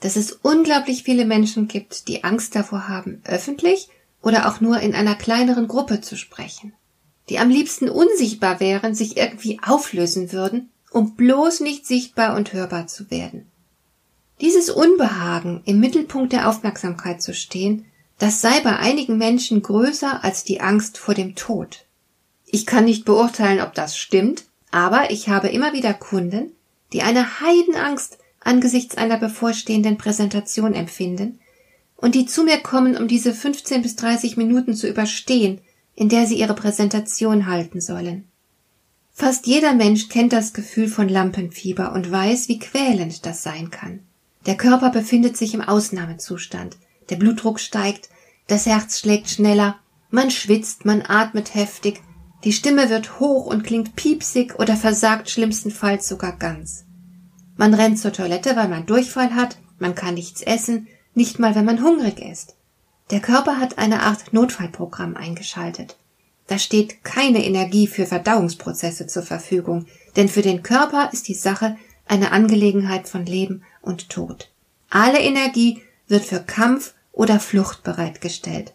dass 0.00 0.16
es 0.16 0.32
unglaublich 0.32 1.02
viele 1.02 1.24
Menschen 1.24 1.68
gibt, 1.68 2.08
die 2.08 2.24
Angst 2.24 2.54
davor 2.54 2.88
haben, 2.88 3.22
öffentlich 3.24 3.88
oder 4.22 4.48
auch 4.48 4.60
nur 4.60 4.80
in 4.80 4.94
einer 4.94 5.14
kleineren 5.14 5.68
Gruppe 5.68 6.00
zu 6.00 6.16
sprechen, 6.16 6.74
die 7.28 7.38
am 7.38 7.48
liebsten 7.48 7.88
unsichtbar 7.88 8.60
wären, 8.60 8.94
sich 8.94 9.16
irgendwie 9.16 9.58
auflösen 9.64 10.32
würden, 10.32 10.70
um 10.90 11.14
bloß 11.14 11.60
nicht 11.60 11.86
sichtbar 11.86 12.36
und 12.36 12.52
hörbar 12.52 12.86
zu 12.86 13.10
werden. 13.10 13.50
Dieses 14.40 14.68
Unbehagen, 14.68 15.62
im 15.64 15.80
Mittelpunkt 15.80 16.32
der 16.32 16.48
Aufmerksamkeit 16.48 17.22
zu 17.22 17.32
stehen, 17.32 17.86
das 18.18 18.40
sei 18.40 18.60
bei 18.60 18.76
einigen 18.76 19.18
Menschen 19.18 19.62
größer 19.62 20.24
als 20.24 20.44
die 20.44 20.60
Angst 20.60 20.98
vor 20.98 21.14
dem 21.14 21.34
Tod. 21.34 21.86
Ich 22.44 22.66
kann 22.66 22.84
nicht 22.84 23.04
beurteilen, 23.04 23.60
ob 23.60 23.74
das 23.74 23.96
stimmt, 23.96 24.44
aber 24.70 25.10
ich 25.10 25.28
habe 25.28 25.48
immer 25.48 25.72
wieder 25.72 25.94
Kunden, 25.94 26.52
die 26.92 27.02
eine 27.02 27.40
Heidenangst 27.40 28.18
angesichts 28.46 28.96
einer 28.96 29.18
bevorstehenden 29.18 29.98
Präsentation 29.98 30.74
empfinden 30.74 31.38
und 31.96 32.14
die 32.14 32.26
zu 32.26 32.44
mir 32.44 32.58
kommen, 32.58 32.96
um 32.96 33.08
diese 33.08 33.34
15 33.34 33.82
bis 33.82 33.96
30 33.96 34.36
Minuten 34.36 34.74
zu 34.74 34.88
überstehen, 34.88 35.60
in 35.94 36.08
der 36.08 36.26
sie 36.26 36.38
ihre 36.38 36.54
Präsentation 36.54 37.46
halten 37.46 37.80
sollen. 37.80 38.24
Fast 39.12 39.46
jeder 39.46 39.72
Mensch 39.72 40.08
kennt 40.08 40.32
das 40.32 40.52
Gefühl 40.52 40.88
von 40.88 41.08
Lampenfieber 41.08 41.92
und 41.92 42.10
weiß, 42.10 42.48
wie 42.48 42.58
quälend 42.58 43.24
das 43.24 43.42
sein 43.42 43.70
kann. 43.70 44.00
Der 44.44 44.56
Körper 44.56 44.90
befindet 44.90 45.36
sich 45.36 45.54
im 45.54 45.62
Ausnahmezustand. 45.62 46.76
Der 47.08 47.16
Blutdruck 47.16 47.58
steigt, 47.58 48.10
das 48.46 48.66
Herz 48.66 49.00
schlägt 49.00 49.30
schneller, 49.30 49.78
man 50.10 50.30
schwitzt, 50.30 50.84
man 50.84 51.02
atmet 51.02 51.54
heftig, 51.54 52.02
die 52.44 52.52
Stimme 52.52 52.90
wird 52.90 53.18
hoch 53.18 53.46
und 53.46 53.64
klingt 53.64 53.96
piepsig 53.96 54.58
oder 54.58 54.76
versagt 54.76 55.30
schlimmstenfalls 55.30 56.06
sogar 56.06 56.36
ganz. 56.36 56.85
Man 57.56 57.74
rennt 57.74 57.98
zur 57.98 58.12
Toilette, 58.12 58.54
weil 58.56 58.68
man 58.68 58.86
Durchfall 58.86 59.34
hat, 59.34 59.56
man 59.78 59.94
kann 59.94 60.14
nichts 60.14 60.42
essen, 60.42 60.88
nicht 61.14 61.38
mal 61.38 61.54
wenn 61.54 61.64
man 61.64 61.82
hungrig 61.82 62.20
ist. 62.20 62.54
Der 63.10 63.20
Körper 63.20 63.58
hat 63.58 63.78
eine 63.78 64.02
Art 64.02 64.32
Notfallprogramm 64.32 65.16
eingeschaltet. 65.16 65.96
Da 66.48 66.58
steht 66.58 67.02
keine 67.02 67.44
Energie 67.44 67.86
für 67.86 68.06
Verdauungsprozesse 68.06 69.06
zur 69.06 69.22
Verfügung, 69.22 69.86
denn 70.16 70.28
für 70.28 70.42
den 70.42 70.62
Körper 70.62 71.10
ist 71.12 71.28
die 71.28 71.34
Sache 71.34 71.76
eine 72.06 72.32
Angelegenheit 72.32 73.08
von 73.08 73.26
Leben 73.26 73.62
und 73.80 74.10
Tod. 74.10 74.50
Alle 74.90 75.20
Energie 75.20 75.82
wird 76.08 76.24
für 76.24 76.40
Kampf 76.40 76.94
oder 77.12 77.40
Flucht 77.40 77.82
bereitgestellt. 77.82 78.74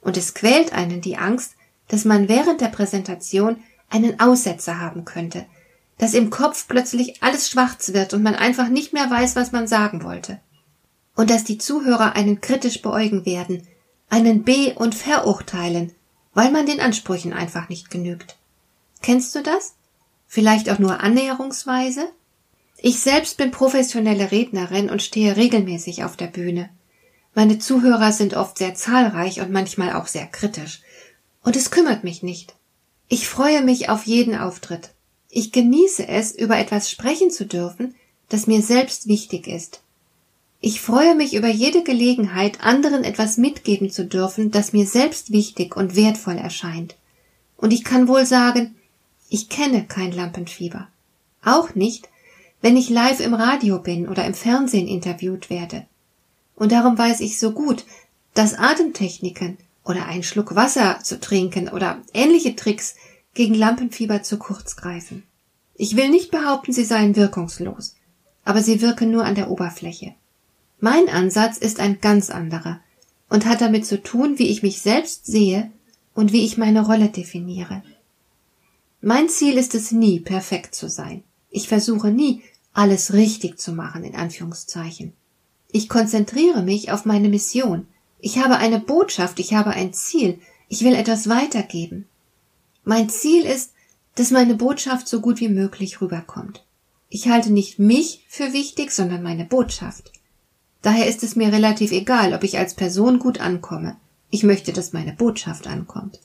Und 0.00 0.16
es 0.16 0.34
quält 0.34 0.72
einen 0.72 1.00
die 1.00 1.16
Angst, 1.16 1.54
dass 1.88 2.04
man 2.04 2.28
während 2.28 2.60
der 2.60 2.68
Präsentation 2.68 3.56
einen 3.90 4.20
Aussetzer 4.20 4.78
haben 4.80 5.04
könnte, 5.04 5.46
dass 5.98 6.14
im 6.14 6.30
Kopf 6.30 6.66
plötzlich 6.68 7.22
alles 7.22 7.50
schwarz 7.50 7.92
wird 7.92 8.14
und 8.14 8.22
man 8.22 8.34
einfach 8.34 8.68
nicht 8.68 8.92
mehr 8.92 9.10
weiß, 9.10 9.36
was 9.36 9.52
man 9.52 9.66
sagen 9.66 10.04
wollte. 10.04 10.40
Und 11.14 11.30
dass 11.30 11.44
die 11.44 11.58
Zuhörer 11.58 12.14
einen 12.14 12.40
kritisch 12.40 12.80
beäugen 12.80 13.26
werden, 13.26 13.66
einen 14.08 14.44
be- 14.44 14.74
und 14.76 14.94
verurteilen, 14.94 15.92
weil 16.32 16.50
man 16.52 16.66
den 16.66 16.80
Ansprüchen 16.80 17.32
einfach 17.32 17.68
nicht 17.68 17.90
genügt. 17.90 18.36
Kennst 19.02 19.34
du 19.34 19.42
das? 19.42 19.74
Vielleicht 20.26 20.70
auch 20.70 20.78
nur 20.78 21.00
annäherungsweise? 21.00 22.08
Ich 22.76 23.00
selbst 23.00 23.36
bin 23.36 23.50
professionelle 23.50 24.30
Rednerin 24.30 24.88
und 24.88 25.02
stehe 25.02 25.36
regelmäßig 25.36 26.04
auf 26.04 26.16
der 26.16 26.28
Bühne. 26.28 26.70
Meine 27.34 27.58
Zuhörer 27.58 28.12
sind 28.12 28.34
oft 28.34 28.58
sehr 28.58 28.74
zahlreich 28.74 29.40
und 29.40 29.50
manchmal 29.50 29.92
auch 29.92 30.06
sehr 30.06 30.26
kritisch. 30.26 30.82
Und 31.42 31.56
es 31.56 31.70
kümmert 31.70 32.04
mich 32.04 32.22
nicht. 32.22 32.54
Ich 33.08 33.28
freue 33.28 33.62
mich 33.62 33.88
auf 33.88 34.06
jeden 34.06 34.36
Auftritt. 34.36 34.90
Ich 35.30 35.52
genieße 35.52 36.08
es, 36.08 36.32
über 36.32 36.58
etwas 36.58 36.90
sprechen 36.90 37.30
zu 37.30 37.46
dürfen, 37.46 37.94
das 38.28 38.46
mir 38.46 38.62
selbst 38.62 39.08
wichtig 39.08 39.46
ist. 39.46 39.80
Ich 40.60 40.80
freue 40.80 41.14
mich 41.14 41.34
über 41.34 41.48
jede 41.48 41.84
Gelegenheit, 41.84 42.64
anderen 42.64 43.04
etwas 43.04 43.36
mitgeben 43.36 43.90
zu 43.90 44.04
dürfen, 44.04 44.50
das 44.50 44.72
mir 44.72 44.86
selbst 44.86 45.30
wichtig 45.30 45.76
und 45.76 45.94
wertvoll 45.94 46.36
erscheint. 46.36 46.96
Und 47.56 47.72
ich 47.72 47.84
kann 47.84 48.08
wohl 48.08 48.26
sagen, 48.26 48.74
ich 49.28 49.48
kenne 49.48 49.84
kein 49.86 50.12
Lampenfieber. 50.12 50.88
Auch 51.44 51.74
nicht, 51.74 52.08
wenn 52.60 52.76
ich 52.76 52.88
live 52.88 53.20
im 53.20 53.34
Radio 53.34 53.78
bin 53.78 54.08
oder 54.08 54.24
im 54.24 54.34
Fernsehen 54.34 54.88
interviewt 54.88 55.48
werde. 55.48 55.86
Und 56.56 56.72
darum 56.72 56.98
weiß 56.98 57.20
ich 57.20 57.38
so 57.38 57.52
gut, 57.52 57.84
dass 58.34 58.54
Atemtechniken 58.54 59.58
oder 59.84 60.06
einen 60.06 60.24
Schluck 60.24 60.56
Wasser 60.56 60.98
zu 61.02 61.20
trinken 61.20 61.68
oder 61.68 62.02
ähnliche 62.12 62.56
Tricks 62.56 62.96
gegen 63.34 63.54
Lampenfieber 63.54 64.22
zu 64.22 64.38
kurz 64.38 64.76
greifen. 64.76 65.22
Ich 65.74 65.96
will 65.96 66.08
nicht 66.08 66.30
behaupten, 66.30 66.72
sie 66.72 66.84
seien 66.84 67.14
wirkungslos, 67.14 67.94
aber 68.44 68.62
sie 68.62 68.80
wirken 68.80 69.10
nur 69.10 69.24
an 69.24 69.34
der 69.34 69.50
Oberfläche. 69.50 70.14
Mein 70.80 71.08
Ansatz 71.08 71.58
ist 71.58 71.80
ein 71.80 72.00
ganz 72.00 72.30
anderer 72.30 72.80
und 73.28 73.46
hat 73.46 73.60
damit 73.60 73.86
zu 73.86 74.02
tun, 74.02 74.38
wie 74.38 74.48
ich 74.48 74.62
mich 74.62 74.80
selbst 74.80 75.26
sehe 75.26 75.70
und 76.14 76.32
wie 76.32 76.44
ich 76.44 76.58
meine 76.58 76.84
Rolle 76.84 77.08
definiere. 77.08 77.82
Mein 79.00 79.28
Ziel 79.28 79.56
ist 79.56 79.74
es 79.74 79.92
nie, 79.92 80.18
perfekt 80.18 80.74
zu 80.74 80.88
sein. 80.88 81.22
Ich 81.50 81.68
versuche 81.68 82.10
nie, 82.10 82.42
alles 82.72 83.12
richtig 83.12 83.58
zu 83.58 83.72
machen, 83.72 84.04
in 84.04 84.16
Anführungszeichen. 84.16 85.12
Ich 85.70 85.88
konzentriere 85.88 86.62
mich 86.62 86.90
auf 86.90 87.04
meine 87.04 87.28
Mission. 87.28 87.86
Ich 88.18 88.38
habe 88.38 88.56
eine 88.56 88.80
Botschaft, 88.80 89.38
ich 89.38 89.54
habe 89.54 89.70
ein 89.70 89.92
Ziel, 89.92 90.40
ich 90.68 90.82
will 90.82 90.94
etwas 90.94 91.28
weitergeben. 91.28 92.06
Mein 92.88 93.10
Ziel 93.10 93.44
ist, 93.44 93.74
dass 94.14 94.30
meine 94.30 94.54
Botschaft 94.54 95.08
so 95.08 95.20
gut 95.20 95.40
wie 95.40 95.50
möglich 95.50 96.00
rüberkommt. 96.00 96.64
Ich 97.10 97.28
halte 97.28 97.52
nicht 97.52 97.78
mich 97.78 98.24
für 98.30 98.54
wichtig, 98.54 98.92
sondern 98.92 99.22
meine 99.22 99.44
Botschaft. 99.44 100.10
Daher 100.80 101.06
ist 101.06 101.22
es 101.22 101.36
mir 101.36 101.52
relativ 101.52 101.92
egal, 101.92 102.32
ob 102.32 102.44
ich 102.44 102.56
als 102.56 102.72
Person 102.72 103.18
gut 103.18 103.40
ankomme. 103.40 103.98
Ich 104.30 104.42
möchte, 104.42 104.72
dass 104.72 104.94
meine 104.94 105.12
Botschaft 105.12 105.66
ankommt. 105.66 106.20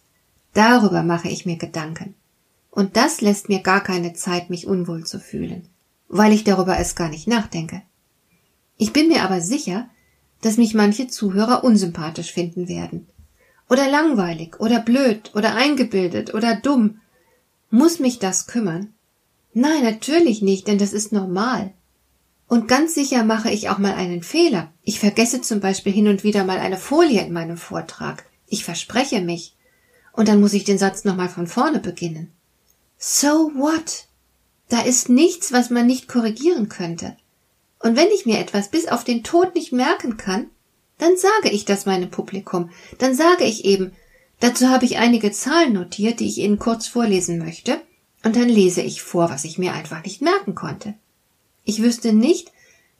Darüber 0.53 1.03
mache 1.03 1.27
ich 1.27 1.45
mir 1.45 1.57
Gedanken. 1.57 2.15
Und 2.71 2.95
das 2.95 3.19
lässt 3.19 3.49
mir 3.49 3.59
gar 3.59 3.83
keine 3.83 4.13
Zeit, 4.13 4.49
mich 4.49 4.65
unwohl 4.65 5.05
zu 5.05 5.19
fühlen, 5.19 5.67
weil 6.07 6.31
ich 6.31 6.45
darüber 6.45 6.77
es 6.79 6.95
gar 6.95 7.09
nicht 7.09 7.27
nachdenke. 7.27 7.81
Ich 8.77 8.93
bin 8.93 9.09
mir 9.09 9.23
aber 9.23 9.41
sicher, 9.41 9.89
dass 10.39 10.55
mich 10.55 10.73
manche 10.73 11.09
Zuhörer 11.09 11.65
unsympathisch 11.65 12.31
finden 12.31 12.69
werden, 12.69 13.09
oder 13.73 13.89
langweilig 13.89 14.59
oder 14.59 14.79
blöd 14.79 15.31
oder 15.33 15.55
eingebildet 15.55 16.35
oder 16.35 16.55
dumm. 16.55 17.01
Muss 17.71 17.97
mich 17.97 18.19
das 18.19 18.45
kümmern? 18.45 18.93
Nein, 19.55 19.83
natürlich 19.83 20.43
nicht, 20.43 20.67
denn 20.67 20.77
das 20.77 20.93
ist 20.93 21.11
normal. 21.11 21.73
Und 22.47 22.67
ganz 22.67 22.93
sicher 22.93 23.23
mache 23.23 23.49
ich 23.49 23.69
auch 23.69 23.79
mal 23.79 23.95
einen 23.95 24.21
Fehler. 24.21 24.71
Ich 24.83 24.99
vergesse 24.99 25.41
zum 25.41 25.59
Beispiel 25.59 25.91
hin 25.91 26.07
und 26.07 26.23
wieder 26.23 26.43
mal 26.43 26.59
eine 26.59 26.77
Folie 26.77 27.25
in 27.25 27.33
meinem 27.33 27.57
Vortrag. 27.57 28.25
Ich 28.45 28.63
verspreche 28.63 29.21
mich. 29.21 29.55
Und 30.11 30.27
dann 30.27 30.39
muss 30.39 30.53
ich 30.53 30.65
den 30.65 30.77
Satz 30.77 31.03
nochmal 31.03 31.29
von 31.29 31.47
vorne 31.47 31.79
beginnen. 31.79 32.31
So 32.99 33.51
what? 33.55 34.05
Da 34.69 34.81
ist 34.81 35.09
nichts, 35.09 35.51
was 35.51 35.71
man 35.71 35.87
nicht 35.87 36.07
korrigieren 36.07 36.69
könnte. 36.69 37.17
Und 37.79 37.95
wenn 37.95 38.09
ich 38.09 38.27
mir 38.27 38.37
etwas 38.37 38.69
bis 38.69 38.87
auf 38.87 39.03
den 39.03 39.23
Tod 39.23 39.55
nicht 39.55 39.73
merken 39.73 40.17
kann, 40.17 40.51
dann 40.97 41.17
sage 41.17 41.49
ich 41.53 41.65
das 41.65 41.85
meinem 41.85 42.09
Publikum. 42.09 42.69
Dann 42.97 43.15
sage 43.15 43.43
ich 43.43 43.65
eben, 43.65 43.91
dazu 44.39 44.69
habe 44.69 44.85
ich 44.85 44.97
einige 44.97 45.31
Zahlen 45.31 45.73
notiert, 45.73 46.19
die 46.19 46.27
ich 46.27 46.37
Ihnen 46.37 46.59
kurz 46.59 46.87
vorlesen 46.87 47.39
möchte, 47.39 47.81
und 48.23 48.35
dann 48.35 48.47
lese 48.47 48.81
ich 48.81 49.01
vor, 49.01 49.29
was 49.29 49.43
ich 49.43 49.57
mir 49.57 49.73
einfach 49.73 50.03
nicht 50.03 50.21
merken 50.21 50.55
konnte. 50.55 50.93
Ich 51.65 51.81
wüsste 51.81 52.13
nicht, 52.13 52.51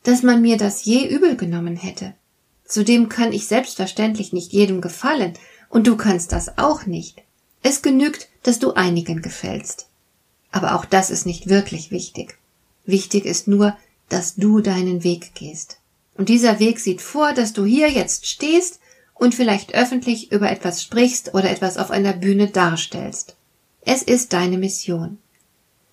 dass 0.04 0.22
man 0.22 0.42
mir 0.42 0.58
das 0.58 0.84
je 0.84 1.08
übel 1.08 1.38
genommen 1.38 1.78
hätte. 1.78 2.14
Zudem 2.66 3.10
kann 3.10 3.32
ich 3.32 3.48
selbstverständlich 3.48 4.34
nicht 4.34 4.52
jedem 4.52 4.82
gefallen, 4.82 5.34
und 5.70 5.88
du 5.88 5.96
kannst 5.98 6.32
das 6.32 6.58
auch 6.58 6.86
nicht. 6.86 7.24
Es 7.62 7.82
genügt, 7.82 8.30
dass 8.44 8.60
du 8.60 8.74
einigen 8.74 9.22
gefällst. 9.22 9.88
Aber 10.52 10.76
auch 10.76 10.86
das 10.86 11.10
ist 11.10 11.26
nicht 11.26 11.48
wirklich 11.48 11.90
wichtig. 11.90 12.38
Wichtig 12.86 13.26
ist 13.26 13.48
nur, 13.48 13.76
dass 14.10 14.36
du 14.36 14.60
deinen 14.60 15.04
Weg 15.04 15.34
gehst. 15.34 15.80
Und 16.16 16.30
dieser 16.30 16.60
Weg 16.60 16.80
sieht 16.80 17.02
vor, 17.02 17.34
dass 17.34 17.54
du 17.54 17.66
hier 17.66 17.90
jetzt 17.90 18.28
stehst 18.28 18.80
und 19.14 19.36
vielleicht 19.36 19.74
öffentlich 19.74 20.32
über 20.32 20.52
etwas 20.52 20.84
sprichst 20.84 21.34
oder 21.34 21.50
etwas 21.50 21.78
auf 21.78 21.92
einer 21.92 22.14
Bühne 22.14 22.48
darstellst. 22.48 23.36
Es 23.82 24.04
ist 24.04 24.34
deine 24.34 24.58
Mission. 24.58 25.18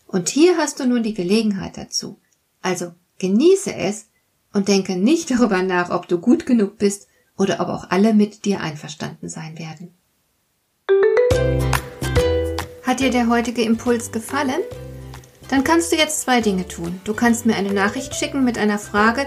Und 0.06 0.28
hier 0.28 0.56
hast 0.56 0.80
du 0.80 0.86
nun 0.86 1.02
die 1.02 1.14
Gelegenheit 1.14 1.76
dazu. 1.76 2.18
Also 2.62 2.92
genieße 3.18 3.74
es 3.74 4.06
und 4.52 4.68
denke 4.68 4.96
nicht 4.96 5.30
darüber 5.30 5.62
nach, 5.62 5.90
ob 5.90 6.08
du 6.08 6.18
gut 6.18 6.46
genug 6.46 6.78
bist 6.78 7.06
oder 7.38 7.60
ob 7.60 7.68
auch 7.68 7.90
alle 7.90 8.12
mit 8.12 8.44
dir 8.44 8.60
einverstanden 8.60 9.28
sein 9.28 9.58
werden. 9.58 9.94
Hat 12.82 13.00
dir 13.00 13.10
der 13.10 13.28
heutige 13.28 13.62
Impuls 13.62 14.10
gefallen? 14.10 14.60
Dann 15.48 15.64
kannst 15.64 15.90
du 15.90 15.96
jetzt 15.96 16.20
zwei 16.20 16.40
Dinge 16.40 16.68
tun. 16.68 17.00
Du 17.04 17.14
kannst 17.14 17.46
mir 17.46 17.56
eine 17.56 17.72
Nachricht 17.72 18.14
schicken 18.14 18.44
mit 18.44 18.58
einer 18.58 18.78
Frage, 18.78 19.26